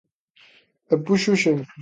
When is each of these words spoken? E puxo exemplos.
E 0.93 0.95
puxo 1.05 1.29
exemplos. 1.37 1.73